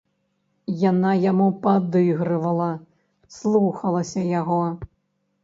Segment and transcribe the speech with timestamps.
[0.91, 2.71] Яна яму падыгрывала,
[3.37, 4.61] слухалася яго.